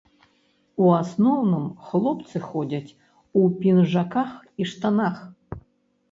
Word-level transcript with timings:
У 0.83 0.85
асноўным, 1.01 1.65
хлопцы 1.89 2.41
ходзяць 2.45 2.95
у 3.41 3.43
пінжаках 3.59 4.31
і 4.65 4.67
штанах. 4.71 5.21